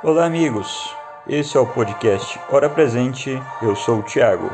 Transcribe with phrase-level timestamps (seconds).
[0.00, 0.94] Olá, amigos.
[1.26, 3.42] Esse é o podcast Hora Presente.
[3.60, 4.48] Eu sou o Tiago.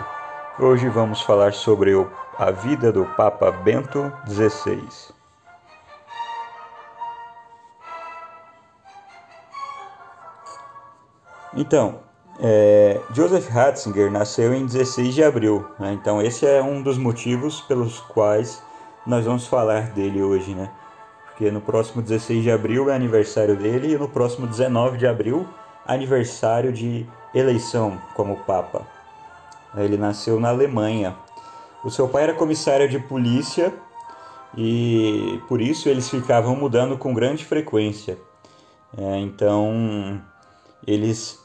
[0.58, 1.92] Hoje vamos falar sobre
[2.38, 4.82] a vida do Papa Bento XVI.
[11.54, 12.00] Então,
[12.40, 15.92] é, Joseph Ratzinger nasceu em 16 de abril, né?
[15.92, 18.62] então esse é um dos motivos pelos quais
[19.06, 20.70] nós vamos falar dele hoje, né?
[21.34, 25.48] Porque no próximo 16 de abril é aniversário dele e no próximo 19 de abril
[25.84, 27.04] aniversário de
[27.34, 28.86] eleição como Papa.
[29.76, 31.16] Ele nasceu na Alemanha.
[31.84, 33.74] O seu pai era comissário de polícia
[34.56, 38.16] e por isso eles ficavam mudando com grande frequência.
[38.96, 40.22] É, então
[40.86, 41.40] eles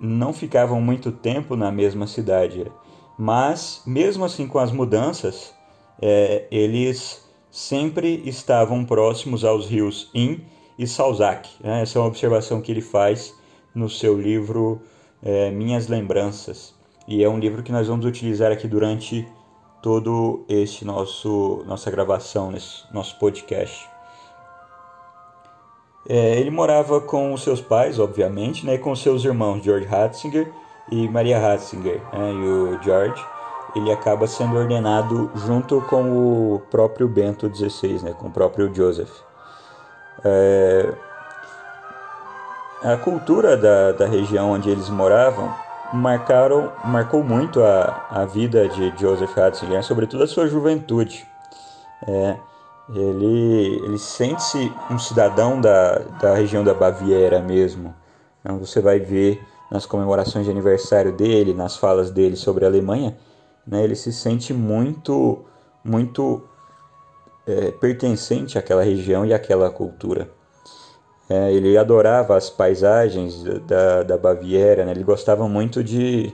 [0.00, 2.72] não ficavam muito tempo na mesma cidade,
[3.18, 5.52] mas mesmo assim com as mudanças,
[6.00, 10.38] é, eles sempre estavam próximos aos rios Inn
[10.78, 11.48] e Salzach.
[11.60, 11.82] Né?
[11.82, 13.34] Essa é uma observação que ele faz
[13.74, 14.80] no seu livro
[15.22, 16.74] é, Minhas Lembranças.
[17.06, 19.26] E é um livro que nós vamos utilizar aqui durante
[19.82, 23.88] todo este nosso nossa gravação, nesse nosso podcast.
[26.08, 30.50] É, ele morava com os seus pais, obviamente, né, e com seus irmãos George Ratzinger
[30.90, 32.00] e Maria Ratzinger.
[32.12, 33.22] Né, e o George
[33.74, 39.12] ele acaba sendo ordenado junto com o próprio Bento XVI, né, com o próprio Joseph.
[40.24, 40.92] É,
[42.82, 45.52] a cultura da, da região onde eles moravam
[45.92, 51.26] marcaram, marcou muito a, a vida de Joseph Ratzinger, sobretudo a sua juventude.
[52.06, 52.36] É,
[52.94, 57.94] ele, ele sente-se um cidadão da, da região da Baviera mesmo.
[58.40, 63.16] Então você vai ver nas comemorações de aniversário dele, nas falas dele sobre a Alemanha,
[63.68, 65.44] né, ele se sente muito,
[65.84, 66.42] muito
[67.46, 70.30] é, pertencente àquela região e àquela cultura.
[71.28, 76.32] É, ele adorava as paisagens da, da Baviera, né, ele gostava muito de,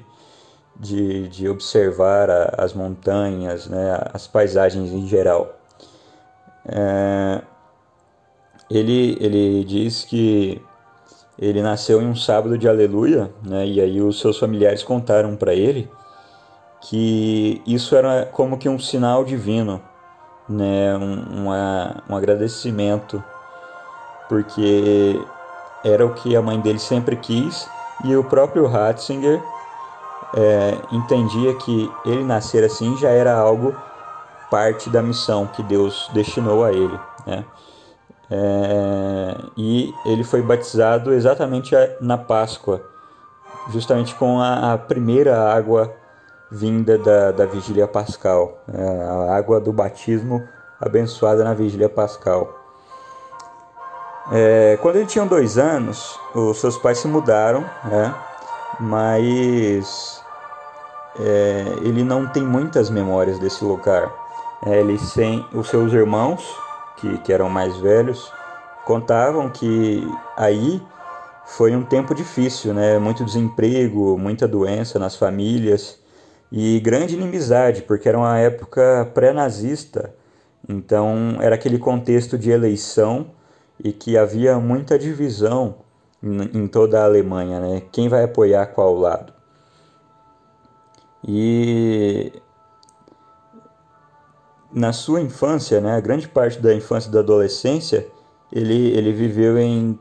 [0.77, 5.59] de, de observar a, as montanhas, né, as paisagens em geral.
[6.67, 7.43] É,
[8.71, 10.63] ele, ele diz que
[11.37, 15.53] ele nasceu em um sábado de aleluia, né, e aí os seus familiares contaram para
[15.53, 15.91] ele
[16.85, 19.81] que isso era como que um sinal divino,
[20.47, 23.25] né, um, uma, um agradecimento,
[24.29, 25.19] porque
[25.83, 27.69] era o que a mãe dele sempre quis
[28.05, 29.43] e o próprio Ratzinger
[30.35, 33.75] é, entendia que ele nascer assim já era algo
[34.51, 37.01] parte da missão que Deus destinou a ele.
[37.27, 37.45] Né?
[38.31, 42.83] É, e ele foi batizado exatamente na Páscoa,
[43.71, 46.04] justamente com a, a primeira água
[46.55, 50.41] vinda da, da vigília pascal, é, a água do batismo
[50.81, 52.61] abençoada na vigília pascal.
[54.33, 58.15] É, quando ele tinha dois anos, os seus pais se mudaram, né?
[58.79, 60.23] mas
[61.19, 64.13] é, ele não tem muitas memórias desse lugar.
[64.65, 66.57] É, ele sem os seus irmãos,
[66.97, 68.33] que, que eram mais velhos,
[68.85, 70.81] contavam que aí
[71.47, 72.99] foi um tempo difícil, né?
[72.99, 76.03] Muito desemprego, muita doença nas famílias
[76.51, 80.15] e grande inimizade, porque era uma época pré-nazista.
[80.69, 83.27] Então era aquele contexto de eleição
[83.83, 85.77] e que havia muita divisão
[86.23, 87.83] em toda a Alemanha, né?
[87.93, 89.33] Quem vai apoiar qual lado?
[91.27, 92.33] E
[94.73, 98.07] na sua infância, né, a grande parte da infância e da adolescência,
[98.53, 99.99] ele, ele viveu em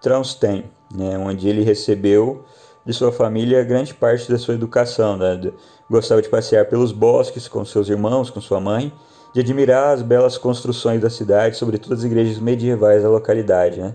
[0.00, 0.64] Traunstein,
[0.94, 2.44] né, onde ele recebeu
[2.86, 5.16] de sua família grande parte da sua educação.
[5.16, 5.52] Né,
[5.90, 8.92] gostava de passear pelos bosques com seus irmãos, com sua mãe,
[9.32, 13.80] de admirar as belas construções da cidade, sobretudo as igrejas medievais da localidade.
[13.80, 13.94] Né.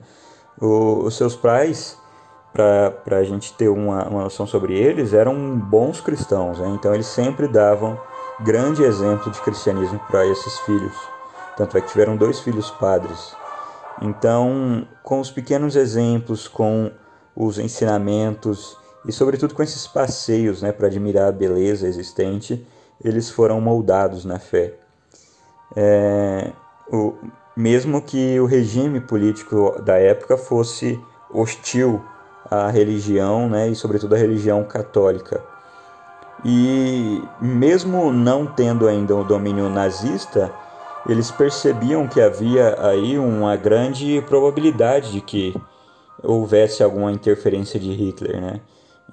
[0.61, 1.97] O, os seus pais,
[2.51, 7.07] para a gente ter uma, uma noção sobre eles, eram bons cristãos, né, então eles
[7.07, 7.99] sempre davam
[8.41, 10.95] grande exemplo de cristianismo para esses filhos.
[11.57, 13.35] Tanto é que tiveram dois filhos padres.
[14.01, 16.89] Então, com os pequenos exemplos, com
[17.35, 22.65] os ensinamentos e, sobretudo, com esses passeios né, para admirar a beleza existente,
[23.03, 24.73] eles foram moldados na fé.
[25.75, 26.51] É,
[26.91, 27.13] o,
[27.55, 30.99] mesmo que o regime político da época fosse
[31.31, 32.01] hostil
[32.49, 35.41] à religião né, e, sobretudo, à religião católica.
[36.43, 40.51] E mesmo não tendo ainda o domínio nazista,
[41.07, 45.55] eles percebiam que havia aí uma grande probabilidade de que
[46.23, 48.61] houvesse alguma interferência de Hitler, né?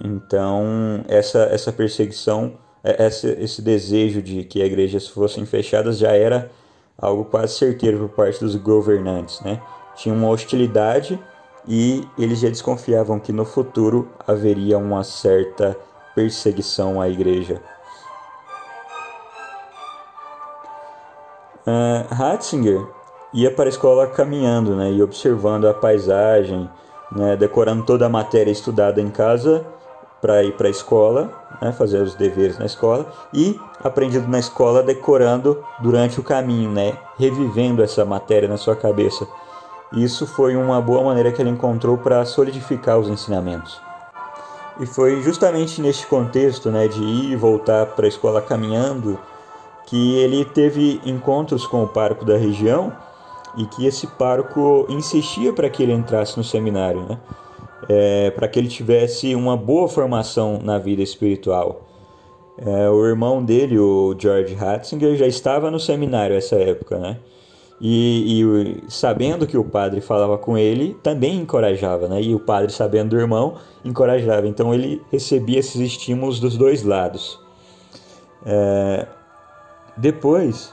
[0.03, 6.13] Então, essa, essa perseguição, é, essa, esse desejo de que as igrejas fossem fechadas já
[6.13, 6.51] era
[6.99, 9.61] algo quase certeiro por parte dos governantes, né?
[9.95, 11.19] Tinha uma hostilidade
[11.67, 15.77] e eles já desconfiavam que no futuro haveria uma certa
[16.15, 17.61] perseguição à igreja.
[21.67, 22.87] Uh, Ratzinger
[23.35, 26.71] ia para a escola caminhando né, e observando a paisagem,
[27.11, 29.67] né, decorando toda a matéria estudada em casa
[30.27, 31.31] para ir para a escola,
[31.63, 36.99] né, fazer os deveres na escola e aprendido na escola decorando durante o caminho, né,
[37.17, 39.25] revivendo essa matéria na sua cabeça.
[39.93, 43.81] Isso foi uma boa maneira que ele encontrou para solidificar os ensinamentos.
[44.81, 49.17] E foi justamente neste contexto, né, de ir e voltar para a escola caminhando,
[49.87, 52.93] que ele teve encontros com o pároco da região
[53.57, 57.17] e que esse pároco insistia para que ele entrasse no seminário, né?
[57.89, 61.87] É, para que ele tivesse uma boa formação na vida espiritual.
[62.59, 67.19] É, o irmão dele, o George Ratzinger, já estava no seminário nessa época, né?
[67.79, 72.23] E, e, sabendo que o padre falava com ele, também encorajava, né?
[72.23, 74.47] E o padre, sabendo do irmão, encorajava.
[74.47, 77.39] Então ele recebia esses estímulos dos dois lados.
[78.47, 79.07] É...
[79.97, 80.73] Depois,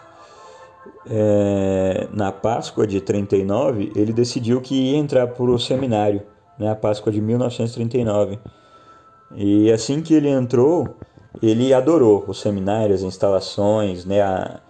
[1.09, 2.07] é...
[2.13, 6.21] na Páscoa de 39, ele decidiu que ia entrar para o seminário,
[6.57, 6.69] né?
[6.69, 8.39] A Páscoa de 1939.
[9.35, 10.95] E assim que ele entrou,
[11.41, 14.21] ele adorou o seminário, as instalações, né?
[14.21, 14.61] A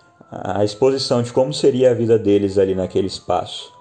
[0.41, 3.71] a exposição de como seria a vida deles ali naquele espaço.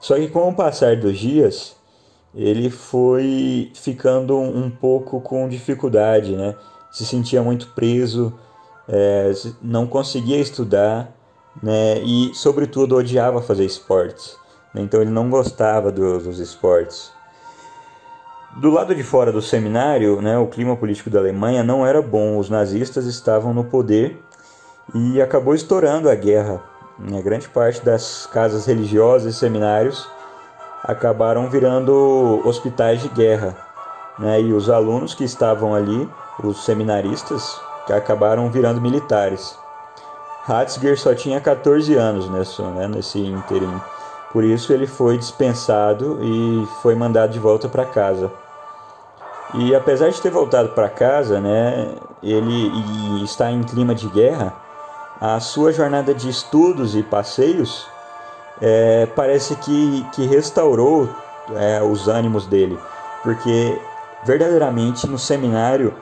[0.00, 1.76] Só que com o passar dos dias,
[2.34, 6.54] ele foi ficando um pouco com dificuldade, né?
[6.90, 8.32] Se sentia muito preso,
[8.88, 11.12] é, não conseguia estudar,
[11.62, 11.98] né?
[12.02, 14.36] E, sobretudo, odiava fazer esportes.
[14.72, 14.82] Né?
[14.82, 17.12] Então, ele não gostava do, dos esportes.
[18.56, 22.36] Do lado de fora do seminário, né, o clima político da Alemanha não era bom.
[22.36, 24.20] Os nazistas estavam no poder
[24.92, 26.60] e acabou estourando a guerra.
[27.16, 30.06] A grande parte das casas religiosas e seminários
[30.82, 33.56] acabaram virando hospitais de guerra.
[34.18, 34.42] Né?
[34.42, 36.08] E os alunos que estavam ali,
[36.42, 39.56] os seminaristas, que acabaram virando militares.
[40.42, 43.80] Ratzinger só tinha 14 anos nesse, né, nesse interim.
[44.32, 48.30] Por isso ele foi dispensado e foi mandado de volta para casa.
[49.54, 54.54] E apesar de ter voltado para casa, né, ele e está em clima de guerra,
[55.20, 57.86] a sua jornada de estudos e passeios
[58.60, 61.08] é, parece que, que restaurou
[61.56, 62.78] é, os ânimos dele,
[63.24, 63.76] porque
[64.24, 65.92] verdadeiramente no seminário,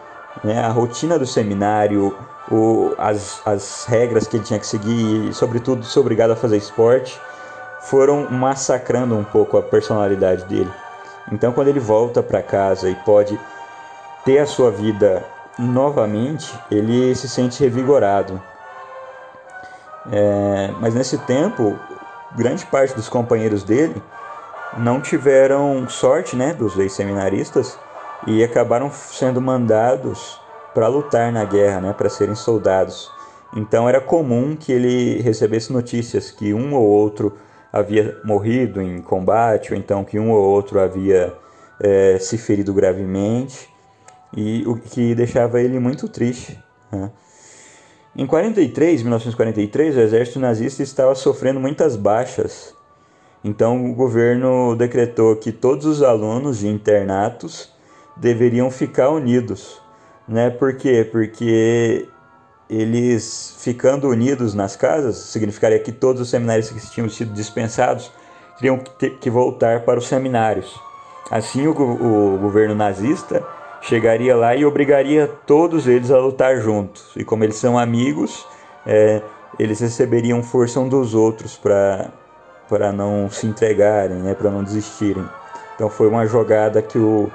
[0.45, 2.15] né, a rotina do seminário,
[2.51, 7.19] o, as, as regras que ele tinha que seguir, sobretudo ser obrigado a fazer esporte,
[7.81, 10.71] foram massacrando um pouco a personalidade dele.
[11.31, 13.39] Então, quando ele volta para casa e pode
[14.25, 15.25] ter a sua vida
[15.59, 18.41] novamente, ele se sente revigorado.
[20.11, 21.79] É, mas nesse tempo,
[22.35, 24.03] grande parte dos companheiros dele
[24.77, 27.79] não tiveram sorte né, dos ex-seminaristas
[28.27, 30.41] e acabaram sendo mandados
[30.75, 33.11] para lutar na guerra, né, para serem soldados.
[33.55, 37.35] Então era comum que ele recebesse notícias que um ou outro
[37.73, 41.35] havia morrido em combate, ou então que um ou outro havia
[41.81, 43.69] é, se ferido gravemente,
[44.37, 46.59] e o que deixava ele muito triste.
[46.91, 47.11] Né?
[48.17, 52.75] Em 43, 1943, o exército nazista estava sofrendo muitas baixas.
[53.45, 57.73] Então o governo decretou que todos os alunos de internatos
[58.17, 59.81] deveriam ficar unidos.
[60.27, 60.51] Né?
[60.51, 61.09] Por quê?
[61.11, 62.09] Porque
[62.69, 68.13] eles ficando unidos nas casas significaria que todos os seminários que tinham sido dispensados
[68.59, 70.79] teriam que, que voltar para os seminários.
[71.31, 73.45] Assim, o, o governo nazista
[73.81, 77.13] chegaria lá e obrigaria todos eles a lutar juntos.
[77.17, 78.47] E como eles são amigos,
[78.87, 79.23] é,
[79.59, 82.11] eles receberiam força um dos outros para
[82.69, 85.27] para não se entregarem, né, para não desistirem.
[85.75, 87.31] Então foi uma jogada que o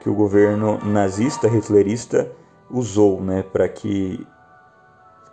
[0.00, 2.32] que o governo nazista, hitlerista
[2.70, 4.26] usou, né, para que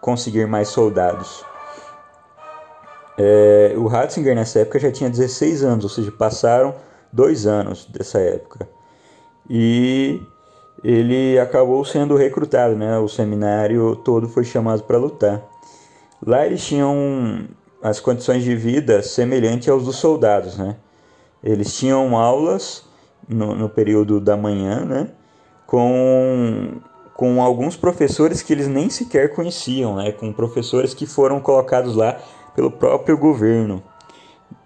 [0.01, 1.43] conseguir mais soldados.
[3.17, 6.75] É, o Ratzinger nessa época já tinha 16 anos, ou seja, passaram
[7.11, 8.67] dois anos dessa época.
[9.49, 10.21] E
[10.83, 12.97] ele acabou sendo recrutado, né?
[12.99, 15.41] O seminário todo foi chamado para lutar.
[16.25, 17.47] Lá eles tinham
[17.81, 20.75] as condições de vida semelhantes aos dos soldados, né?
[21.43, 22.83] Eles tinham aulas
[23.27, 25.09] no, no período da manhã, né?
[25.65, 26.26] Com,
[27.17, 30.11] com alguns professores que eles nem sequer conheciam, né?
[30.11, 32.15] Com professores que foram colocados lá
[32.55, 33.81] pelo próprio governo.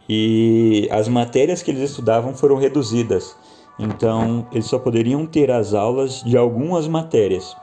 [0.07, 3.37] E as matérias que eles estudavam foram reduzidas.
[3.79, 7.55] Então, eles só poderiam ter as aulas de algumas matérias.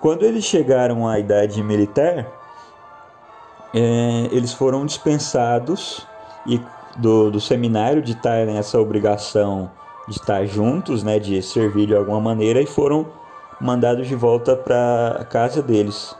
[0.00, 2.30] Quando eles chegaram à idade militar,
[3.74, 6.06] é, eles foram dispensados
[6.46, 6.60] e
[6.96, 9.68] do, do seminário de estar nessa obrigação
[10.08, 13.06] de estar juntos, né, de servir de alguma maneira, e foram
[13.62, 16.14] mandados de volta para a casa deles.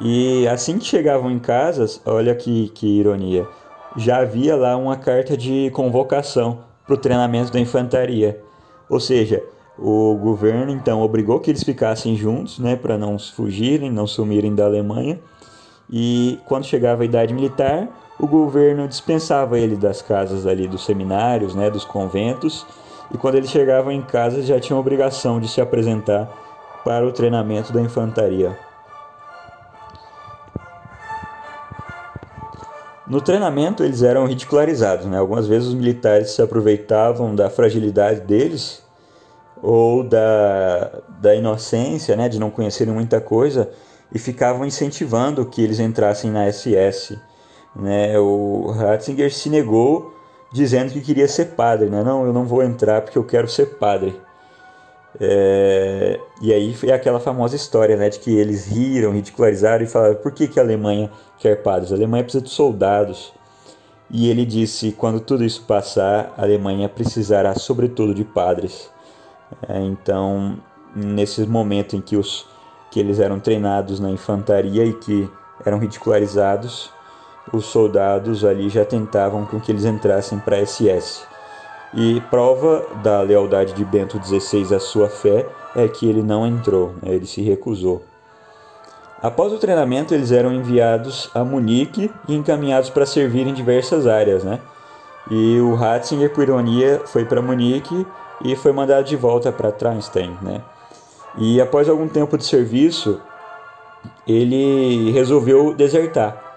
[0.00, 3.46] E assim que chegavam em casa, olha que, que ironia,
[3.96, 8.40] já havia lá uma carta de convocação para o treinamento da infantaria.
[8.88, 9.42] Ou seja,
[9.78, 14.64] o governo então obrigou que eles ficassem juntos, né, para não fugirem, não sumirem da
[14.64, 15.20] Alemanha.
[15.90, 17.88] E quando chegava a idade militar,
[18.18, 22.64] o governo dispensava ele das casas ali dos seminários, né, dos conventos,
[23.12, 26.41] e quando eles chegavam em casa já tinham obrigação de se apresentar
[26.84, 28.56] para o treinamento da infantaria.
[33.06, 35.18] No treinamento eles eram ridicularizados, né?
[35.18, 38.82] Algumas vezes os militares se aproveitavam da fragilidade deles
[39.62, 43.70] ou da, da inocência, né, de não conhecerem muita coisa
[44.12, 47.16] e ficavam incentivando que eles entrassem na SS
[47.74, 48.18] né?
[48.18, 50.14] O Ratzinger se negou
[50.52, 51.88] dizendo que queria ser padre.
[51.88, 52.02] Né?
[52.02, 54.18] Não, eu não vou entrar porque eu quero ser padre.
[55.20, 56.18] É...
[56.40, 60.32] E aí foi aquela famosa história né, de que eles riram, ridicularizaram e falaram por
[60.32, 61.92] que, que a Alemanha quer padres?
[61.92, 63.32] A Alemanha precisa de soldados.
[64.10, 68.90] E ele disse: quando tudo isso passar, a Alemanha precisará, sobretudo, de padres.
[69.68, 70.58] É, então,
[70.94, 72.46] nesses momentos em que, os,
[72.90, 75.28] que eles eram treinados na infantaria e que
[75.64, 76.90] eram ridicularizados,
[77.52, 81.31] os soldados ali já tentavam com que eles entrassem para a SS.
[81.94, 85.46] E prova da lealdade de Bento XVI à sua fé
[85.76, 87.14] é que ele não entrou, né?
[87.14, 88.02] ele se recusou.
[89.22, 94.42] Após o treinamento, eles eram enviados a Munique e encaminhados para servir em diversas áreas.
[94.42, 94.58] Né?
[95.30, 98.06] E o Ratzinger, por ironia, foi para Munique
[98.44, 100.36] e foi mandado de volta para Traunstein.
[100.42, 100.60] Né?
[101.38, 103.20] E após algum tempo de serviço,
[104.26, 106.52] ele resolveu desertar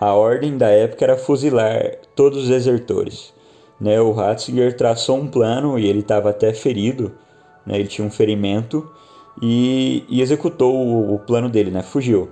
[0.00, 3.34] a ordem da época era fuzilar todos os desertores.
[3.80, 7.12] Né, o Ratzinger traçou um plano e ele estava até ferido,
[7.64, 8.90] né, ele tinha um ferimento
[9.40, 12.28] e, e executou o, o, plano dele, né, fugiu.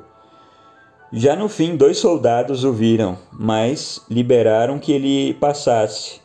[1.12, 6.20] Já no fim, dois soldados o viram, mas liberaram que ele passasse.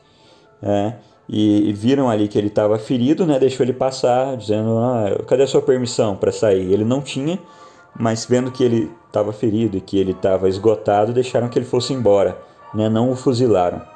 [0.60, 0.98] Né,
[1.30, 5.44] e, e viram ali que ele estava ferido, né, deixou ele passar, dizendo: ah, cadê
[5.44, 6.74] a sua permissão para sair?
[6.74, 7.40] Ele não tinha,
[7.98, 11.94] mas vendo que ele estava ferido e que ele estava esgotado, deixaram que ele fosse
[11.94, 12.38] embora,
[12.74, 12.90] né?
[12.90, 13.91] não o fuzilaram.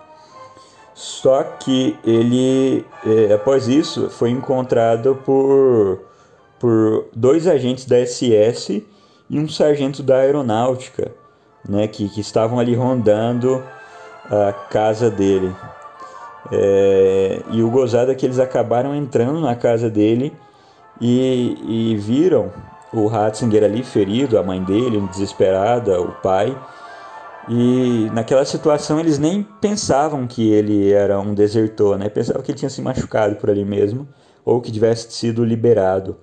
[0.96, 6.00] Só que ele, é, após isso, foi encontrado por,
[6.58, 8.82] por dois agentes da SS
[9.30, 11.12] e um sargento da aeronáutica,
[11.68, 11.86] né?
[11.86, 13.62] que, que estavam ali rondando
[14.32, 15.54] a casa dele.
[16.50, 20.32] É, e o gozado é que eles acabaram entrando na casa dele
[21.02, 21.58] e,
[21.92, 22.54] e viram
[22.94, 26.58] o Ratzinger ali ferido, a mãe dele desesperada, o pai.
[27.48, 32.10] E naquela situação eles nem pensavam que ele era um desertor, né?
[32.10, 34.08] Pensavam que ele tinha se machucado por ali mesmo
[34.44, 36.18] ou que tivesse sido liberado.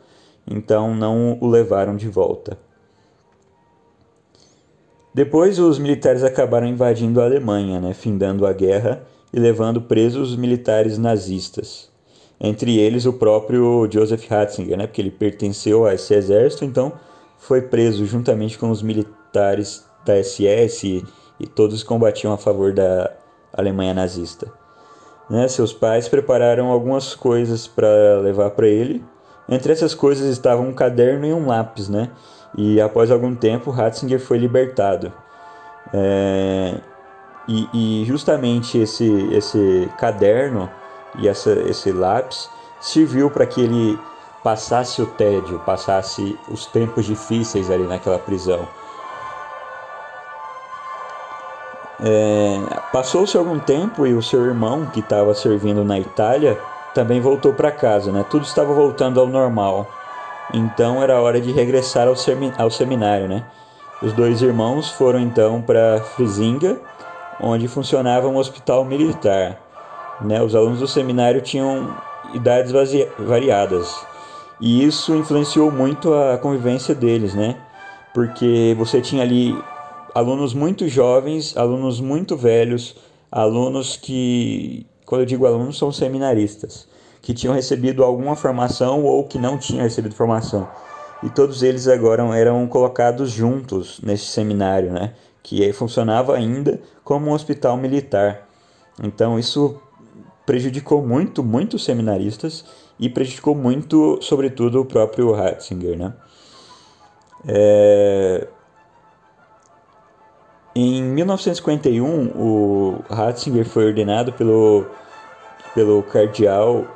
[0.47, 2.59] Então não o levaram de volta.
[5.15, 7.93] Depois os militares acabaram invadindo a Alemanha, né?
[7.93, 9.03] findando a guerra
[9.33, 11.93] e levando presos os militares nazistas
[12.43, 16.93] entre eles o próprio Joseph Ratzinger, né, porque ele pertenceu a esse exército, então
[17.39, 21.05] foi preso juntamente com os militares da SS
[21.39, 23.11] e, todos combatiam a favor da
[23.53, 24.53] Alemanha nazista.
[25.29, 29.05] Né, seus pais prepararam algumas coisas para levar para ele.
[29.49, 32.11] Entre essas coisas estavam um caderno e um lápis, né?
[32.57, 35.13] E após algum tempo, Ratzinger foi libertado.
[35.93, 36.75] É,
[37.49, 40.71] e, e justamente esse, esse caderno
[41.19, 42.49] e essa, esse lápis
[42.81, 43.99] serviu para que ele
[44.43, 48.67] passasse o tédio, passasse os tempos difíceis ali naquela prisão.
[52.05, 52.61] É,
[52.93, 56.59] Passou-se algum tempo e o seu irmão, que estava servindo na Itália,
[56.95, 58.25] também voltou para casa, né?
[58.29, 59.89] Tudo estava voltando ao normal.
[60.53, 62.15] Então era hora de regressar ao,
[62.59, 63.45] ao seminário, né?
[64.03, 66.81] Os dois irmãos foram então para Frisinga,
[67.41, 69.59] onde funcionava um hospital militar.
[70.21, 70.43] Né?
[70.43, 71.97] Os alunos do seminário tinham
[72.35, 72.73] idades
[73.19, 74.07] variadas
[74.61, 77.57] e isso influenciou muito a convivência deles, né?
[78.15, 79.57] Porque você tinha ali
[80.15, 82.97] alunos muito jovens, alunos muito velhos,
[83.31, 86.89] alunos que, quando eu digo alunos, são seminaristas,
[87.21, 90.69] que tinham recebido alguma formação ou que não tinham recebido formação.
[91.23, 95.15] E todos eles agora eram colocados juntos nesse seminário, né?
[95.43, 98.49] Que funcionava ainda como um hospital militar.
[99.01, 99.81] Então isso
[100.45, 102.65] prejudicou muito, muito os seminaristas
[102.99, 106.13] e prejudicou muito, sobretudo, o próprio Ratzinger, né?
[107.47, 108.49] É...
[110.75, 114.87] Em 1951, o Ratzinger foi ordenado pelo,
[115.75, 116.87] pelo cardeal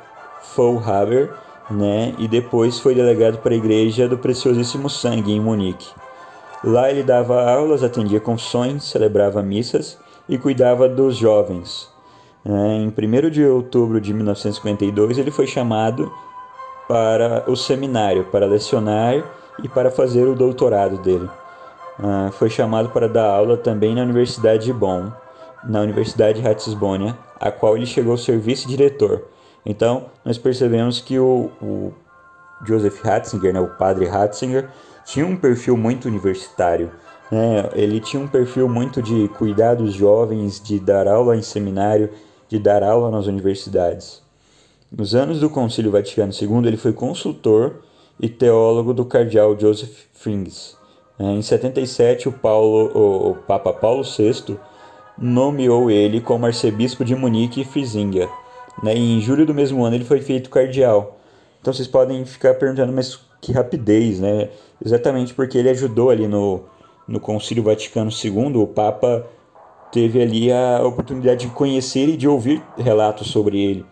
[0.41, 1.31] Faulhaber,
[1.69, 5.87] né, e depois foi delegado para a Igreja do Preciosíssimo Sangue, em Munique.
[6.63, 11.87] Lá ele dava aulas, atendia confissões, celebrava missas e cuidava dos jovens.
[12.43, 16.11] É, em 1 de outubro de 1952, ele foi chamado
[16.87, 19.23] para o seminário, para lecionar
[19.63, 21.29] e para fazer o doutorado dele.
[21.99, 25.11] Uh, foi chamado para dar aula também na Universidade de Bonn,
[25.63, 29.25] na Universidade de a qual ele chegou a ser vice-diretor.
[29.65, 31.93] Então, nós percebemos que o, o
[32.65, 34.69] Joseph Ratzinger, né, o padre Ratzinger,
[35.05, 36.91] tinha um perfil muito universitário.
[37.31, 37.69] Né?
[37.73, 42.09] Ele tinha um perfil muito de cuidar dos jovens, de dar aula em seminário,
[42.47, 44.21] de dar aula nas universidades.
[44.91, 47.81] Nos anos do Concílio Vaticano II, ele foi consultor
[48.19, 50.76] e teólogo do cardeal Joseph Frings.
[51.19, 54.57] Em 77, o, Paulo, o Papa Paulo VI
[55.17, 58.29] nomeou ele como arcebispo de Munique e Frisinga.
[58.83, 58.95] Né?
[58.95, 61.17] Em julho do mesmo ano ele foi feito cardeal.
[61.59, 64.49] Então vocês podem ficar perguntando, mas que rapidez, né?
[64.83, 66.61] Exatamente porque ele ajudou ali no,
[67.07, 69.25] no Concílio Vaticano II, o Papa
[69.91, 73.85] teve ali a oportunidade de conhecer e de ouvir relatos sobre ele.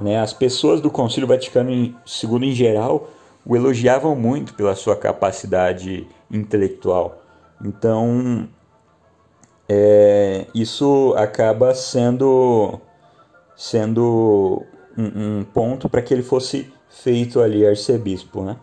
[0.00, 0.18] Né?
[0.18, 1.94] As pessoas do Concílio Vaticano II,
[2.42, 3.08] em geral,
[3.46, 7.22] o elogiavam muito pela sua capacidade intelectual.
[7.62, 8.48] Então,
[9.68, 12.80] é, isso acaba sendo,
[13.56, 14.62] sendo
[14.96, 18.56] um, um ponto para que ele fosse feito ali arcebispo, né?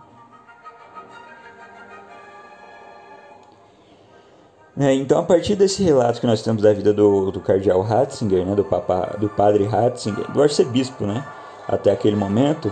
[4.77, 8.45] É, então, a partir desse relato que nós temos da vida do, do cardeal Ratzinger,
[8.45, 11.25] né, do, papa, do padre Ratzinger, do arcebispo, né,
[11.67, 12.71] até aquele momento,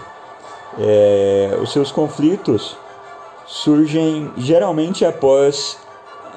[0.79, 2.77] é, os seus conflitos
[3.45, 5.77] surgem geralmente após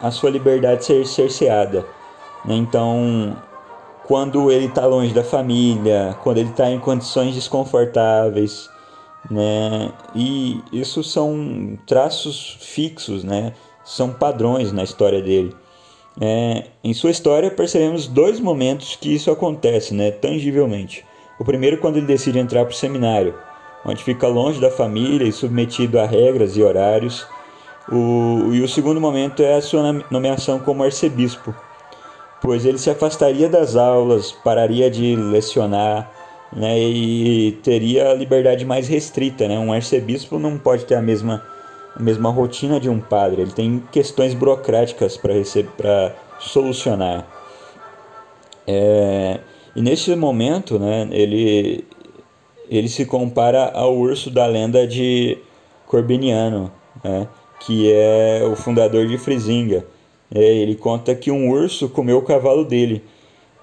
[0.02, 1.86] a sua liberdade ser cerceada.
[2.44, 2.56] Né?
[2.56, 3.36] Então,
[4.04, 8.68] quando ele está longe da família, quando ele está em condições desconfortáveis,
[9.30, 9.92] né?
[10.16, 13.52] E isso são traços fixos, né?
[13.84, 15.54] São padrões na história dele.
[16.20, 20.10] É, em sua história percebemos dois momentos que isso acontece, né?
[20.10, 21.04] Tangivelmente.
[21.38, 23.34] O primeiro quando ele decide entrar para o seminário
[23.84, 27.26] onde fica longe da família e submetido a regras e horários.
[27.90, 31.54] O, e o segundo momento é a sua nomeação como arcebispo,
[32.40, 36.10] pois ele se afastaria das aulas, pararia de lecionar
[36.52, 39.48] né, e teria a liberdade mais restrita.
[39.48, 39.58] Né?
[39.58, 41.42] Um arcebispo não pode ter a mesma,
[41.96, 47.26] a mesma rotina de um padre, ele tem questões burocráticas para solucionar.
[48.66, 49.40] É,
[49.74, 51.84] e nesse momento, né, ele,
[52.72, 55.36] ele se compara ao urso da lenda de
[55.86, 56.72] Corbiniano,
[57.04, 57.28] né,
[57.60, 59.84] que é o fundador de Frisinga.
[60.34, 63.04] É, ele conta que um urso comeu o cavalo dele.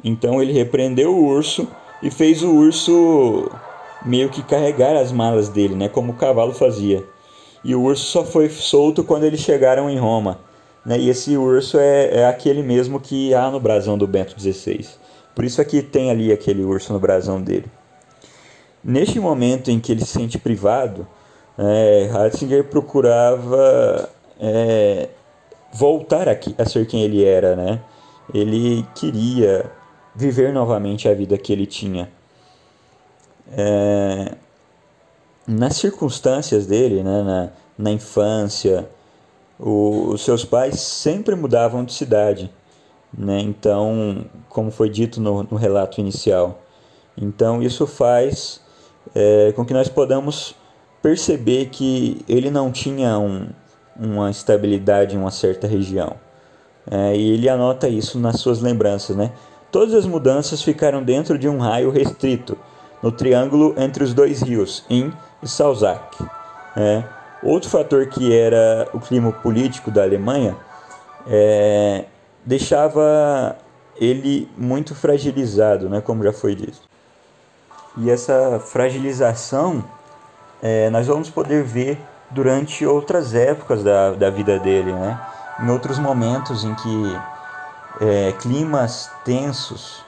[0.04, 1.68] Então ele repreendeu o urso
[2.04, 3.50] e fez o urso
[4.06, 7.04] meio que carregar as malas dele, né, como o cavalo fazia.
[7.64, 10.40] E o urso só foi solto quando eles chegaram em Roma.
[10.86, 14.86] Né, e esse urso é, é aquele mesmo que há no brasão do Bento XVI.
[15.34, 17.66] Por isso aqui tem ali aquele urso no brasão dele.
[18.84, 21.08] Neste momento em que ele se sente privado,
[21.58, 25.10] é, Ratzinger procurava é,
[25.74, 27.82] voltar a, a, ser quem ele era, né?
[28.34, 29.70] Ele queria
[30.16, 32.10] viver novamente a vida que ele tinha.
[33.52, 34.36] É,
[35.46, 38.88] nas circunstâncias dele, né, na, na infância,
[39.60, 42.50] o, os seus pais sempre mudavam de cidade,
[43.16, 43.40] né?
[43.42, 46.62] Então, como foi dito no, no relato inicial,
[47.18, 48.62] então isso faz
[49.16, 50.56] é, com que nós podamos
[51.02, 53.48] perceber que ele não tinha um,
[54.00, 56.16] uma estabilidade em uma certa região.
[56.90, 59.16] É, e ele anota isso nas suas lembranças.
[59.16, 59.32] Né?
[59.72, 62.58] Todas as mudanças ficaram dentro de um raio restrito,
[63.02, 66.18] no triângulo entre os dois rios, Inn e Salzach.
[66.76, 67.04] É,
[67.44, 70.58] outro fator que era o clima político da Alemanha
[71.28, 72.06] é,
[72.46, 73.58] deixava
[73.96, 76.89] ele muito fragilizado, né, como já foi dito.
[78.00, 79.84] E essa fragilização
[80.62, 85.20] é, nós vamos poder ver durante outras épocas da, da vida dele, né?
[85.60, 87.20] em outros momentos em que
[88.00, 90.06] é, climas tensos,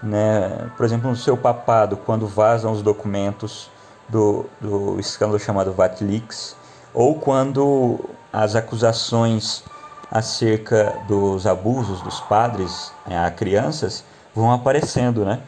[0.00, 0.70] né?
[0.76, 3.68] por exemplo, no seu papado, quando vazam os documentos
[4.08, 6.54] do, do escândalo chamado Vatlix,
[6.94, 7.98] ou quando
[8.32, 9.64] as acusações
[10.08, 15.40] acerca dos abusos dos padres é, a crianças vão aparecendo, né?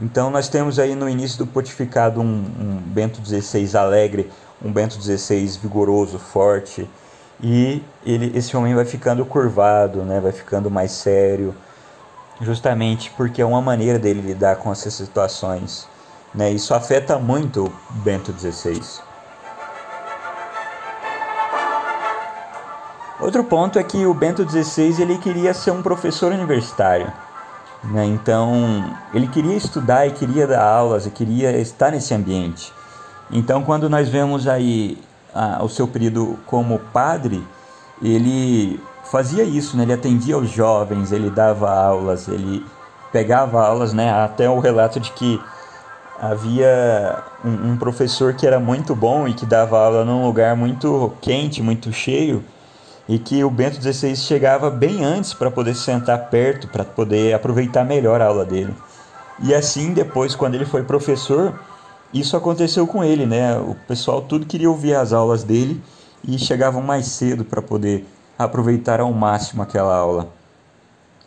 [0.00, 4.30] Então nós temos aí no início do pontificado um, um Bento XVI alegre,
[4.62, 6.88] um Bento XVI vigoroso, forte,
[7.40, 10.20] e ele, esse homem vai ficando curvado, né?
[10.20, 11.54] vai ficando mais sério,
[12.40, 15.86] justamente porque é uma maneira dele lidar com essas situações.
[16.34, 16.50] Né?
[16.50, 18.80] Isso afeta muito Bento XVI.
[23.20, 27.12] Outro ponto é que o Bento XVI ele queria ser um professor universitário.
[27.84, 28.04] Né?
[28.06, 32.72] Então, ele queria estudar e queria dar aulas e queria estar nesse ambiente.
[33.30, 34.98] Então, quando nós vemos aí
[35.60, 37.46] o seu período como padre,
[38.02, 39.84] ele fazia isso, né?
[39.84, 42.64] ele atendia os jovens, ele dava aulas, ele
[43.12, 44.10] pegava aulas, né?
[44.10, 45.40] até o relato de que
[46.20, 51.12] havia um, um professor que era muito bom e que dava aula num lugar muito
[51.20, 52.42] quente, muito cheio
[53.08, 57.84] e que o Bento XVI chegava bem antes para poder sentar perto, para poder aproveitar
[57.84, 58.74] melhor a aula dele.
[59.42, 61.58] E assim, depois, quando ele foi professor,
[62.12, 63.56] isso aconteceu com ele, né?
[63.58, 65.82] O pessoal tudo queria ouvir as aulas dele
[66.26, 68.04] e chegavam mais cedo para poder
[68.38, 70.28] aproveitar ao máximo aquela aula.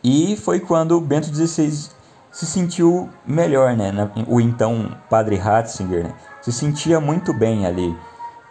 [0.04, 1.90] E foi quando o Bento XVI
[2.32, 3.92] se sentiu melhor, né?
[4.28, 6.14] O então padre Ratzinger né?
[6.42, 7.96] se sentia muito bem ali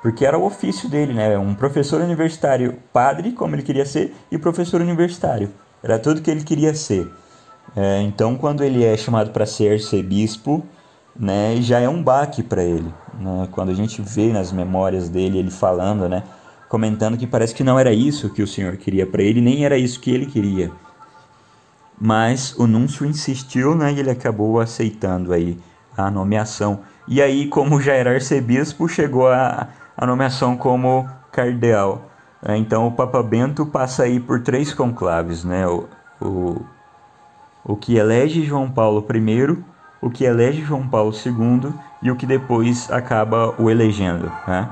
[0.02, 1.36] porque era o ofício dele, né?
[1.38, 5.50] Um professor universitário, padre, como ele queria ser, e professor universitário.
[5.82, 7.10] Era tudo que ele queria ser.
[7.76, 10.64] É, então, quando ele é chamado para ser arcebispo,
[11.14, 12.92] né, já é um baque para ele.
[13.18, 13.48] Né?
[13.52, 16.22] Quando a gente vê nas memórias dele ele falando, né,
[16.68, 19.76] comentando que parece que não era isso que o Senhor queria para ele, nem era
[19.76, 20.70] isso que ele queria.
[22.00, 25.58] Mas o núncio insistiu, né, e ele acabou aceitando aí
[25.96, 26.80] a nomeação.
[27.06, 29.68] E aí, como já era arcebispo, chegou a,
[30.00, 32.10] a nomeação como cardeal.
[32.42, 35.66] É, então o Papa Bento passa aí por três conclaves, né?
[35.66, 35.86] O,
[36.18, 36.62] o,
[37.62, 39.62] o que elege João Paulo I,
[40.00, 44.70] o que elege João Paulo II e o que depois acaba o elegendo, né?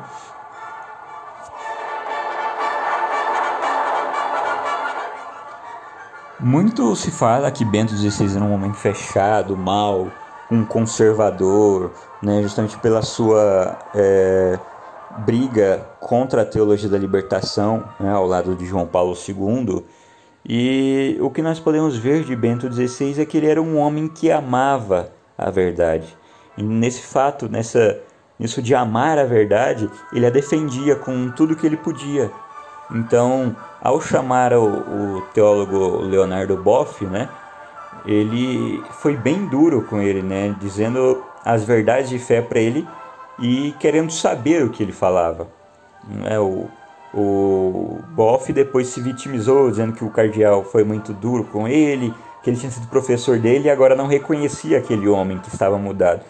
[6.40, 10.08] Muito se fala que Bento XVI era um homem fechado, mau,
[10.50, 11.90] um conservador,
[12.22, 14.58] né, justamente pela sua é,
[15.18, 19.84] briga contra a teologia da libertação, né, ao lado de João Paulo II.
[20.44, 24.08] E o que nós podemos ver de Bento XVI é que ele era um homem
[24.08, 26.16] que amava a verdade.
[26.56, 28.00] E nesse fato, nessa,
[28.38, 32.30] nisso de amar a verdade, ele a defendia com tudo que ele podia.
[32.90, 34.64] Então, ao chamar o,
[35.18, 37.28] o teólogo Leonardo Boff, né,
[38.06, 42.86] ele foi bem duro com ele, né, dizendo as verdades de fé para ele
[43.38, 45.48] e querendo saber o que ele falava.
[46.24, 46.68] É, o,
[47.14, 52.50] o Boff depois se vitimizou, dizendo que o cardeal foi muito duro com ele, que
[52.50, 56.22] ele tinha sido professor dele e agora não reconhecia aquele homem que estava mudado.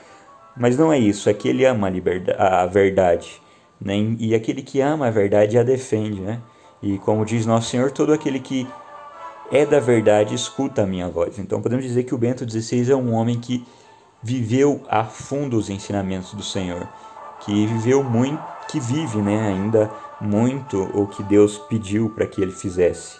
[0.56, 3.40] Mas não é isso, é que ele ama a, liberdade, a verdade.
[3.80, 3.94] Né?
[4.18, 6.20] E aquele que ama a verdade a defende.
[6.20, 6.40] Né?
[6.82, 8.66] E como diz Nosso Senhor, todo aquele que
[9.52, 11.38] é da verdade escuta a minha voz.
[11.38, 13.64] Então podemos dizer que o Bento XVI é um homem que
[14.22, 16.88] viveu a fundo os ensinamentos do Senhor,
[17.40, 22.52] que viveu muito, que vive, né, ainda muito o que Deus pediu para que ele
[22.52, 23.18] fizesse.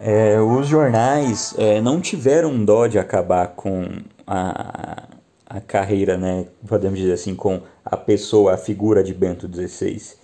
[0.00, 3.84] É, os jornais é, não tiveram dó de acabar com
[4.26, 5.08] a,
[5.44, 10.14] a carreira, né, podemos dizer assim, com a pessoa, a figura de Bento XVI.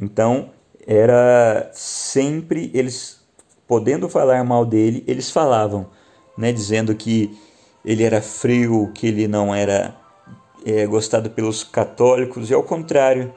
[0.00, 0.50] Então,
[0.86, 3.20] era sempre eles
[3.66, 5.86] podendo falar mal dele, eles falavam
[6.38, 7.36] né, dizendo que
[7.84, 9.96] ele era frio, que ele não era
[10.64, 13.34] é, gostado pelos católicos, e ao contrário,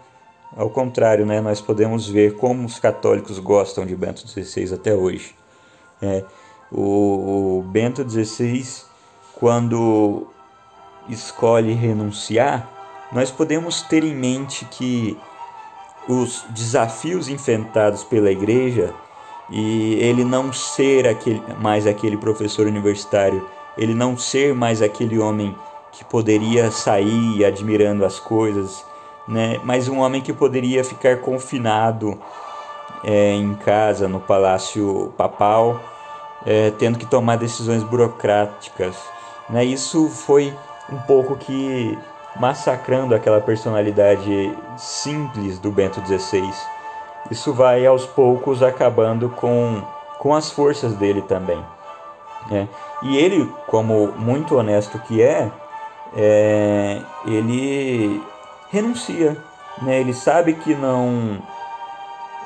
[0.56, 5.34] ao contrário, né, nós podemos ver como os católicos gostam de Bento XVI até hoje.
[6.00, 6.24] É,
[6.72, 8.66] o, o Bento XVI,
[9.34, 10.28] quando
[11.10, 12.70] escolhe renunciar,
[13.12, 15.18] nós podemos ter em mente que
[16.08, 18.94] os desafios enfrentados pela igreja
[19.52, 23.46] e ele não ser aquele, mais aquele professor universitário,
[23.78, 25.56] ele não ser mais aquele homem
[25.92, 28.86] que poderia sair admirando as coisas,
[29.28, 29.60] né?
[29.64, 32.18] mas um homem que poderia ficar confinado
[33.04, 35.82] é, em casa, no palácio papal,
[36.46, 38.96] é, tendo que tomar decisões burocráticas.
[39.50, 39.66] Né?
[39.66, 40.54] Isso foi
[40.90, 41.98] um pouco que
[42.40, 46.50] massacrando aquela personalidade simples do Bento XVI
[47.30, 49.82] isso vai aos poucos acabando com,
[50.18, 51.64] com as forças dele também.
[52.50, 52.68] Né?
[53.04, 55.52] E ele, como muito honesto que é,
[56.16, 58.22] é ele
[58.70, 59.38] renuncia.
[59.82, 60.00] Né?
[60.00, 61.40] Ele sabe que não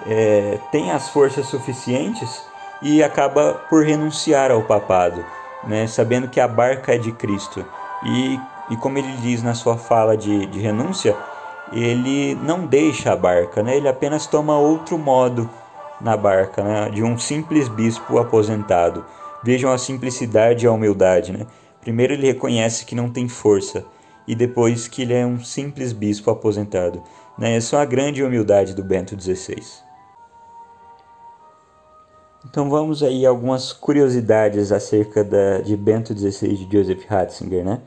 [0.06, 2.44] é, tem as forças suficientes
[2.82, 5.24] e acaba por renunciar ao papado,
[5.64, 5.88] né?
[5.88, 7.66] sabendo que a barca é de Cristo.
[8.04, 11.16] E, e como ele diz na sua fala de, de renúncia,
[11.72, 13.76] ele não deixa a barca, né?
[13.76, 15.50] ele apenas toma outro modo
[16.00, 16.90] na barca, né?
[16.90, 19.06] de um simples bispo aposentado.
[19.44, 21.32] Vejam a simplicidade e a humildade.
[21.32, 21.46] Né?
[21.82, 23.86] Primeiro ele reconhece que não tem força,
[24.28, 27.02] e depois que ele é um simples bispo aposentado.
[27.38, 27.56] Né?
[27.56, 29.62] Essa é a grande humildade do Bento XVI.
[32.50, 37.64] Então vamos aí algumas curiosidades acerca da, de Bento XVI de Joseph Ratzinger.
[37.64, 37.82] Né?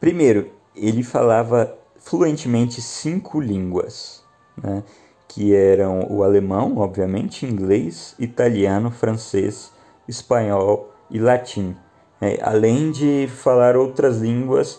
[0.00, 4.22] Primeiro, ele falava fluentemente cinco línguas,
[4.56, 4.82] né?
[5.28, 9.72] que eram o alemão, obviamente, inglês, italiano, francês,
[10.06, 11.74] espanhol e latim,
[12.20, 12.36] né?
[12.42, 14.78] além de falar outras línguas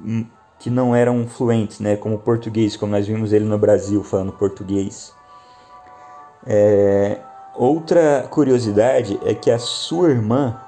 [0.00, 0.24] hum,
[0.58, 1.96] que não eram fluentes, né?
[1.96, 5.12] como português, como nós vimos ele no Brasil falando português.
[6.46, 7.18] É...
[7.56, 10.60] Outra curiosidade é que a sua irmã,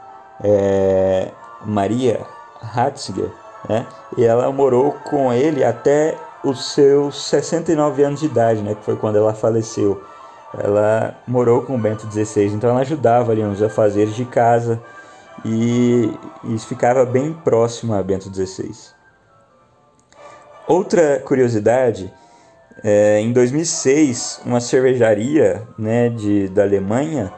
[0.43, 1.31] é...
[1.65, 2.27] Maria
[2.61, 3.31] Ratzinger,
[3.69, 3.87] né?
[4.17, 8.75] E ela morou com ele até os seus 69 anos de idade, né?
[8.75, 10.03] Que foi quando ela faleceu.
[10.59, 14.81] Ela morou com o Bento XVI, então ela ajudava ali nos afazeres de casa
[15.45, 16.13] e,
[16.45, 18.73] e ficava bem próximo a Bento XVI.
[20.67, 22.13] Outra curiosidade,
[22.83, 27.33] é, em 2006, uma cervejaria né, de, da Alemanha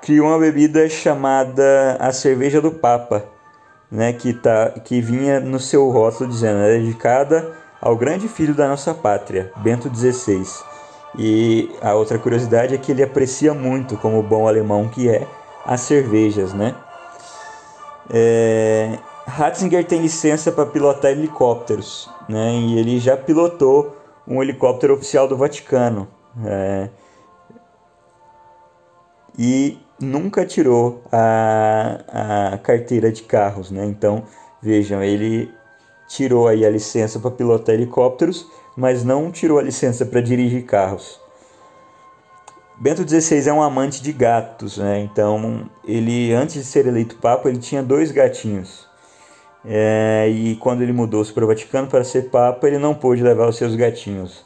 [0.00, 3.35] criou uma bebida chamada a cerveja do Papa
[3.90, 8.68] né, que, tá, que vinha no seu rótulo dizendo é dedicada ao grande filho da
[8.68, 10.44] nossa pátria, Bento XVI.
[11.18, 15.26] E a outra curiosidade é que ele aprecia muito, como bom alemão que é,
[15.64, 16.74] as cervejas, né?
[18.10, 22.52] É, Ratzinger tem licença para pilotar helicópteros, né?
[22.54, 23.96] E ele já pilotou
[24.26, 26.08] um helicóptero oficial do Vaticano.
[26.44, 26.90] É,
[29.38, 33.84] e nunca tirou a, a carteira de carros, né?
[33.84, 34.24] Então,
[34.62, 35.50] vejam, ele
[36.08, 41.20] tirou aí a licença para pilotar helicópteros, mas não tirou a licença para dirigir carros.
[42.78, 45.00] Bento XVI é um amante de gatos, né?
[45.00, 48.86] Então, ele antes de ser eleito papa, ele tinha dois gatinhos.
[49.64, 53.48] É, e quando ele mudou-se para o Vaticano para ser papa, ele não pôde levar
[53.48, 54.45] os seus gatinhos.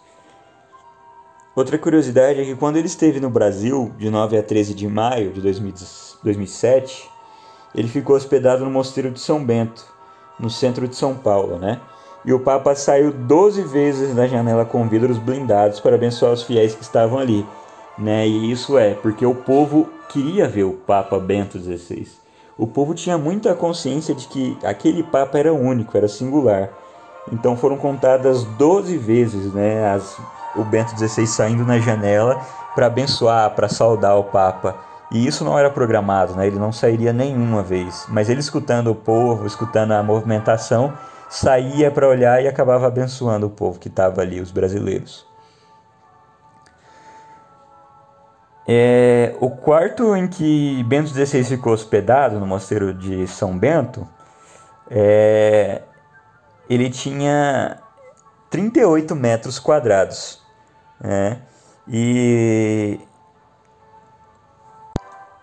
[1.54, 5.32] Outra curiosidade é que quando ele esteve no Brasil, de 9 a 13 de maio
[5.32, 7.10] de 2007,
[7.74, 9.84] ele ficou hospedado no Mosteiro de São Bento,
[10.38, 11.80] no centro de São Paulo, né?
[12.24, 16.74] E o Papa saiu 12 vezes da janela com vidros blindados para abençoar os fiéis
[16.74, 17.44] que estavam ali,
[17.98, 18.28] né?
[18.28, 22.06] E isso é porque o povo queria ver o Papa Bento XVI.
[22.56, 26.70] O povo tinha muita consciência de que aquele Papa era único, era singular.
[27.32, 30.16] Então foram contadas 12 vezes, né, as
[30.54, 32.40] o Bento XVI saindo na janela
[32.74, 34.76] para abençoar, para saudar o Papa.
[35.10, 36.46] E isso não era programado, né?
[36.46, 38.06] ele não sairia nenhuma vez.
[38.08, 40.92] Mas ele escutando o povo, escutando a movimentação,
[41.28, 45.26] saía para olhar e acabava abençoando o povo que estava ali, os brasileiros.
[48.68, 54.06] É, o quarto em que Bento XVI ficou hospedado, no mosteiro de São Bento,
[54.88, 55.82] é,
[56.68, 57.78] ele tinha
[58.48, 60.39] 38 metros quadrados.
[61.02, 61.36] É.
[61.88, 63.00] E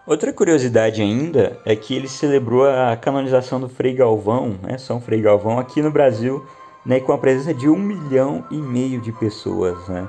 [0.05, 5.21] outra curiosidade ainda é que ele celebrou a canonização do Frei Galvão, né, São Frei
[5.21, 6.45] Galvão, aqui no Brasil,
[6.85, 9.77] né, com a presença de um milhão e meio de pessoas.
[9.89, 10.07] Né.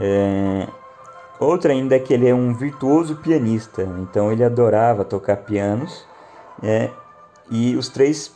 [0.00, 0.68] É...
[1.40, 6.06] Outra ainda é que ele é um virtuoso pianista, então ele adorava tocar pianos,
[6.62, 6.90] né,
[7.50, 8.32] e os três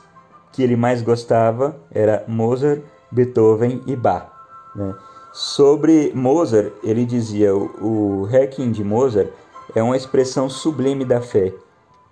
[0.52, 4.26] que ele mais gostava era Mozart, Beethoven e Bach.
[4.74, 4.94] Né.
[5.32, 9.30] Sobre Mozart, ele dizia: o, Requiem de Mozart
[9.74, 11.52] é uma expressão sublime da fé,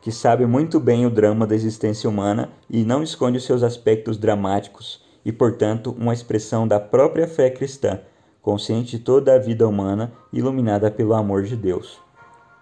[0.00, 4.16] que sabe muito bem o drama da existência humana e não esconde os seus aspectos
[4.16, 8.00] dramáticos, e, portanto, uma expressão da própria fé cristã,
[8.40, 11.98] consciente de toda a vida humana, iluminada pelo amor de Deus.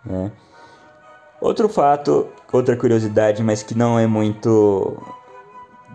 [0.05, 0.33] Né?
[1.41, 4.97] Outro fato, outra curiosidade, mas que não é muito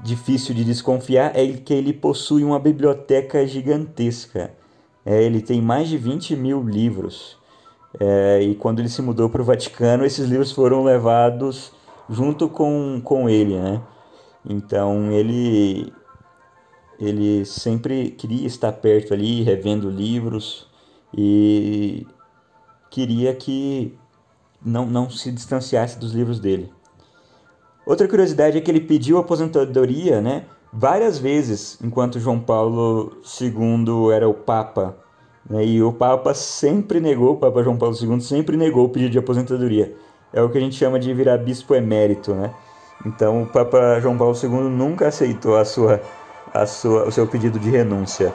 [0.03, 4.53] difícil de desconfiar, é que ele possui uma biblioteca gigantesca.
[5.05, 7.37] É, ele tem mais de 20 mil livros.
[7.99, 11.71] É, e quando ele se mudou para o Vaticano, esses livros foram levados
[12.09, 13.81] junto com, com ele, né?
[14.45, 15.91] Então ele
[16.99, 20.67] ele sempre queria estar perto ali, revendo livros
[21.15, 22.05] e
[22.89, 23.97] queria que
[24.63, 26.69] não, não se distanciasse dos livros dele.
[27.89, 30.43] Outra curiosidade é que ele pediu aposentadoria, né?
[30.71, 34.95] várias vezes enquanto João Paulo II era o Papa.
[35.49, 35.65] Né?
[35.65, 39.17] E o Papa sempre negou, o Papa João Paulo II sempre negou o pedido de
[39.17, 39.95] aposentadoria.
[40.31, 42.53] É o que a gente chama de virar bispo emérito, né?
[43.03, 45.99] Então o Papa João Paulo II nunca aceitou a sua
[46.53, 48.31] a sua, o seu pedido de renúncia.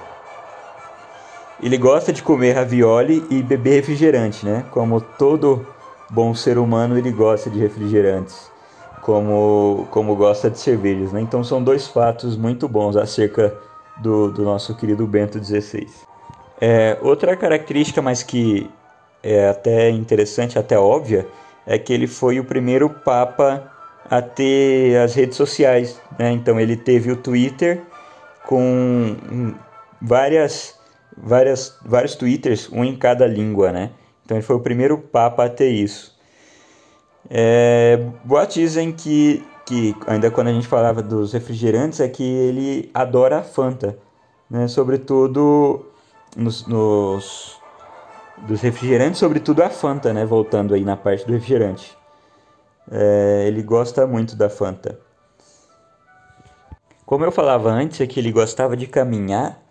[1.63, 4.65] Ele gosta de comer ravioli e beber refrigerante, né?
[4.73, 5.65] Como todo
[6.11, 8.51] bom ser humano, ele gosta de refrigerantes,
[9.05, 11.21] como, como gosta de cervejas, né?
[11.21, 13.55] Então são dois fatos muito bons acerca
[13.99, 15.87] do, do nosso querido Bento XVI.
[16.59, 18.71] É, outra característica, mas que
[19.23, 21.29] é até interessante, até óbvia,
[21.67, 23.71] é que ele foi o primeiro Papa
[24.11, 26.01] a ter as redes sociais.
[26.19, 26.33] Né?
[26.33, 27.83] Então ele teve o Twitter
[28.47, 29.55] com
[30.01, 30.79] várias,
[31.15, 33.71] várias, vários Twitters, um em cada língua.
[33.71, 33.91] Né?
[34.25, 36.14] Então ele foi o primeiro Papa a ter isso.
[37.31, 42.91] É, boatos dizem que, que, ainda quando a gente falava dos refrigerantes, é que ele
[42.93, 43.99] adora a Fanta.
[44.51, 44.69] Né?
[44.69, 45.87] Sobretudo
[46.37, 47.61] nos, nos
[48.39, 50.25] dos refrigerantes, sobretudo a Fanta, né?
[50.25, 51.97] Voltando aí na parte do refrigerante.
[52.91, 54.99] É, ele gosta muito da Fanta.
[57.07, 59.63] Como eu falava antes, é que ele gostava de caminhar.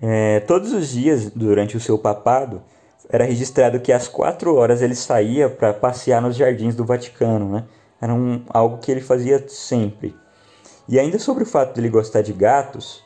[0.00, 2.62] É, todos os dias durante o seu papado,
[3.08, 7.64] era registrado que às quatro horas ele saía para passear nos jardins do Vaticano, né?
[8.00, 10.14] Era um, algo que ele fazia sempre.
[10.88, 13.02] E ainda sobre o fato de ele gostar de gatos,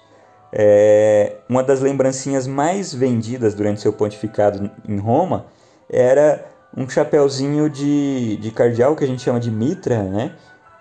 [0.52, 5.46] é, uma das lembrancinhas mais vendidas durante seu pontificado em Roma
[5.88, 6.44] era
[6.76, 10.32] um chapéuzinho de, de cardeal que a gente chama de mitra, né,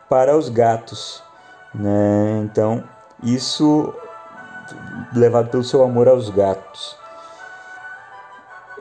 [0.10, 1.24] para os gatos,
[1.74, 2.42] né?
[2.44, 2.84] Então
[3.24, 3.94] isso
[5.14, 6.99] levado pelo seu amor aos gatos.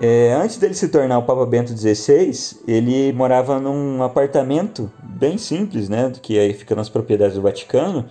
[0.00, 5.88] É, antes dele se tornar o Papa Bento XVI, ele morava num apartamento bem simples,
[5.88, 8.08] né, que aí fica nas propriedades do Vaticano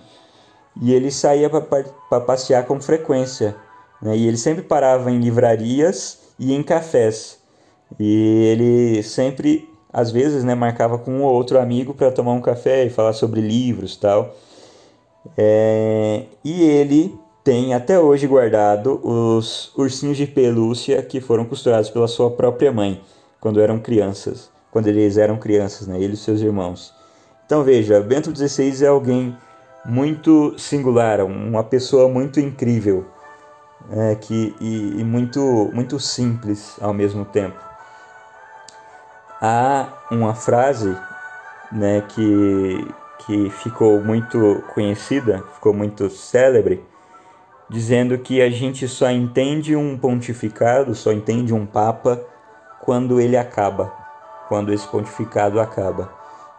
[0.80, 3.56] e ele saía para passear com frequência.
[4.02, 4.16] Né?
[4.16, 7.38] E ele sempre parava em livrarias e em cafés.
[7.98, 12.40] E ele sempre, às vezes, né, marcava com um ou outro amigo para tomar um
[12.40, 14.36] café e falar sobre livros tal.
[15.36, 16.24] É...
[16.44, 17.18] E ele
[17.48, 23.02] tem até hoje guardado os ursinhos de pelúcia que foram costurados pela sua própria mãe
[23.40, 26.92] quando eram crianças, quando eles eram crianças, né, ele e seus irmãos.
[27.46, 29.34] Então veja, Bento XVI é alguém
[29.82, 33.06] muito singular, uma pessoa muito incrível
[33.92, 35.40] é, que, e, e, muito,
[35.72, 37.58] muito simples ao mesmo tempo.
[39.40, 40.94] Há uma frase
[41.72, 46.84] né, que, que ficou muito conhecida, ficou muito célebre,
[47.68, 52.20] dizendo que a gente só entende um pontificado, só entende um papa
[52.80, 53.92] quando ele acaba,
[54.48, 56.10] quando esse pontificado acaba.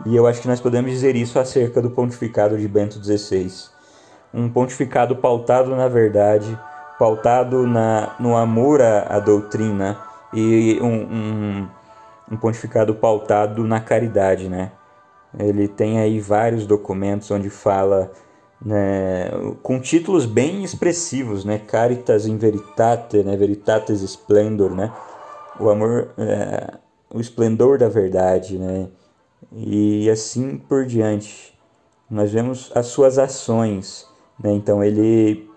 [0.06, 3.52] E eu acho que nós podemos dizer isso acerca do pontificado de Bento XVI.
[4.34, 6.58] Um pontificado pautado na verdade,
[6.98, 9.98] pautado na, no amor à, à doutrina
[10.34, 11.68] e um, um,
[12.32, 14.72] um pontificado pautado na caridade, né?
[15.38, 18.12] Ele tem aí vários documentos onde fala
[18.62, 19.30] né,
[19.64, 21.60] com títulos bem expressivos, né?
[21.60, 23.36] Caritas in veritate, né?
[23.38, 24.92] Veritatis splendor, né?
[25.60, 26.74] O amor, é,
[27.14, 28.90] o esplendor da verdade, né?
[29.52, 31.54] e assim por diante.
[32.10, 34.08] Nós vemos as suas ações,
[34.42, 34.52] né?
[34.52, 35.50] então ele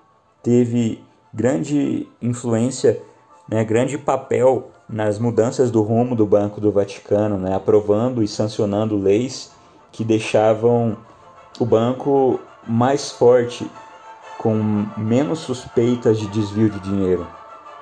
[0.42, 3.00] teve grande influência,
[3.48, 3.64] né?
[3.64, 7.54] grande papel nas mudanças do rumo do Banco do Vaticano, né?
[7.54, 9.50] aprovando e sancionando leis
[9.90, 10.96] que deixavam
[11.58, 13.70] o banco mais forte,
[14.38, 17.26] com menos suspeitas de desvio de dinheiro.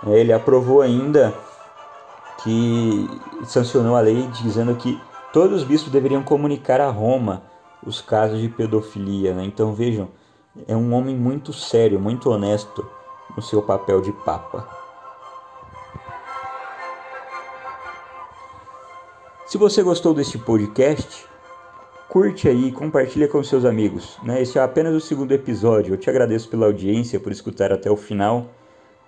[0.06, 1.34] Ele aprovou ainda
[2.42, 3.08] que
[3.44, 4.98] sancionou a lei dizendo que
[5.32, 7.44] Todos os bispos deveriam comunicar a Roma
[7.86, 9.32] os casos de pedofilia.
[9.32, 9.44] Né?
[9.44, 10.08] Então vejam,
[10.66, 12.84] é um homem muito sério, muito honesto
[13.36, 14.68] no seu papel de Papa.
[19.46, 21.26] Se você gostou deste podcast,
[22.10, 24.18] curte aí compartilha com seus amigos.
[24.24, 24.42] Né?
[24.42, 25.94] Esse é apenas o segundo episódio.
[25.94, 28.50] Eu te agradeço pela audiência, por escutar até o final.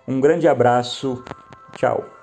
[0.06, 1.22] Um grande abraço.
[1.76, 2.21] Tchau.